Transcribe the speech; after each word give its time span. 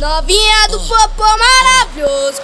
Novinha 0.00 0.68
do 0.68 0.78
popô 0.80 1.24
maravilhoso. 1.24 2.40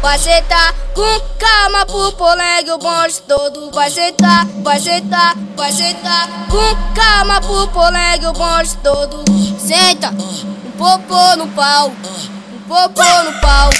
Vai 0.00 0.18
sentar 0.18 0.72
com 0.94 1.20
calma 1.38 1.84
pro 1.84 2.12
polengue, 2.12 2.70
o 2.70 2.78
bonde 2.78 3.20
todo 3.22 3.70
vai 3.72 3.90
sentar, 3.90 4.46
vai 4.62 4.78
sentar, 4.80 5.34
vai 5.56 5.72
sentar 5.72 6.28
com 6.48 6.94
calma 6.94 7.40
pro 7.40 7.68
polengue, 7.68 8.26
o 8.26 8.32
bonde 8.32 8.76
todo. 8.78 9.24
Senta, 9.58 10.10
um 10.10 10.70
popô 10.72 11.36
no 11.36 11.48
pau, 11.48 11.88
um 11.88 12.60
popô 12.68 13.22
no 13.24 13.32
pau, 13.40 13.70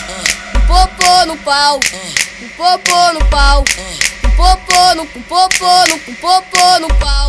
um 0.54 0.60
popô 0.66 1.26
no 1.26 1.36
pau, 1.38 1.80
um 2.42 2.48
popô 2.48 3.12
no 3.12 3.26
pau, 3.30 3.64
um 4.24 4.30
popô 4.36 4.94
no, 4.94 5.02
um 5.02 5.22
popô 5.22 5.86
no, 5.88 5.94
um 5.94 6.14
popô 6.16 6.78
no 6.80 6.88
pau. 6.98 7.25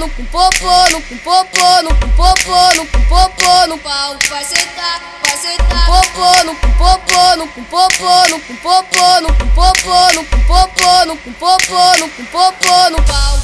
No 0.00 0.08
com 0.08 0.24
popô 0.24 0.90
no 0.92 1.02
com 1.02 1.16
popô 1.18 1.82
no 1.82 1.94
com 1.94 2.08
popô 2.16 2.74
no 2.74 2.86
com 2.86 3.04
popô 3.04 3.66
no 3.66 3.76
pau 3.76 4.16
vai 4.30 4.42
sentar 4.42 5.02
vai 5.22 5.36
sentar 5.36 5.84
popô 5.84 6.44
no 6.44 6.54
com 6.56 6.72
popô 6.72 7.36
no 7.36 7.46
com 7.48 7.62
popô 7.64 8.28
no 8.30 8.40
com 8.40 8.56
popô 8.56 9.20
no 9.20 9.28
com 9.34 9.46
popô 9.50 10.12
no 10.14 10.24
com 10.24 10.42
popô 10.44 11.04
no 11.04 11.16
com 11.18 11.32
popô 11.34 11.98
no 11.98 12.08
com 12.08 12.24
popô 12.24 12.90
no 12.90 13.02
pau 13.02 13.36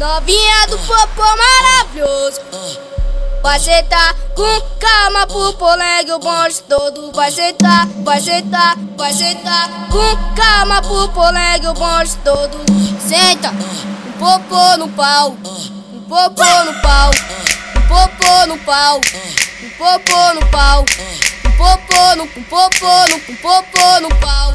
Novinha 0.00 0.66
do 0.68 0.78
popô 0.78 1.22
maravilhoso. 1.36 2.40
Vai 3.42 3.60
sentar 3.60 4.14
com 4.34 4.60
calma 4.78 5.26
pro 5.26 5.52
polengue, 5.58 6.12
o 6.12 6.18
bonde 6.18 6.62
todo 6.62 7.12
vai 7.12 7.30
sentar, 7.30 7.86
vai 8.02 8.18
sentar, 8.18 8.78
vai 8.96 9.12
sentar 9.12 9.68
com 9.90 10.34
calma 10.34 10.80
pro 10.80 11.06
polengue, 11.10 11.66
o 11.66 11.74
bonde 11.74 12.16
todo. 12.24 12.56
Senta, 13.06 13.50
um 13.50 14.12
popô 14.12 14.78
no 14.78 14.88
pau, 14.88 15.36
um 15.92 16.00
popô 16.08 16.64
no 16.64 16.80
pau, 16.80 17.10
um 17.76 17.80
popô 17.86 18.46
no 18.46 18.58
pau, 18.60 19.00
um 19.62 19.70
popô 19.76 20.34
no 20.34 20.46
pau, 20.46 20.80
um 21.44 21.50
popô 21.58 22.16
no, 22.16 22.22
um 22.24 22.42
popô 22.44 22.86
no, 23.10 23.16
um 23.16 23.36
popô 23.36 24.00
no 24.00 24.08
pau. 24.18 24.49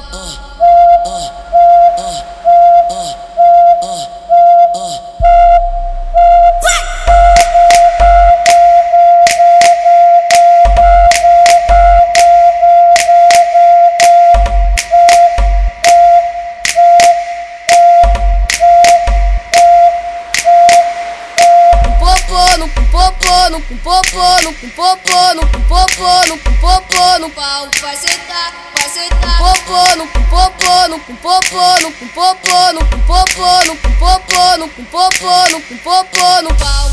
popô, 23.45 23.52
no 23.52 23.61
com 23.61 23.78
popô, 23.78 24.44
no 24.44 24.54
com 24.54 24.70
popô, 24.70 25.36
no 25.36 25.42
com 25.48 25.61
popô, 25.67 26.28
no 26.28 26.38
com 26.39 26.54
popô, 26.58 27.20
pau 27.30 27.70
vai 27.80 27.95
sentar, 27.95 28.54
vai 28.76 28.89
sentar. 28.89 29.38
Popô, 29.38 29.95
no 29.98 30.08
com 30.08 30.23
popô, 30.23 30.88
no 30.89 31.00
com 31.00 31.16
popô, 31.17 31.80
no 31.82 31.92
com 31.92 32.08
popô, 32.08 32.73
no 32.73 32.80
com 32.80 33.00
popô, 33.02 33.66
no 33.67 33.76
com 33.78 33.92
popô, 33.94 34.58
no 34.58 34.67
com 34.70 34.86
popô, 34.86 35.50
com 35.61 35.78
popô, 35.78 36.42
pau. 36.56 36.92